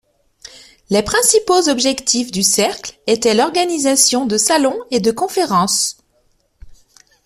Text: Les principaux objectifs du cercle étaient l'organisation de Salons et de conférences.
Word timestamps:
Les 0.89 1.03
principaux 1.03 1.69
objectifs 1.69 2.31
du 2.31 2.41
cercle 2.41 2.97
étaient 3.05 3.35
l'organisation 3.35 4.25
de 4.25 4.35
Salons 4.35 4.79
et 4.89 4.99
de 4.99 5.11
conférences. 5.11 5.97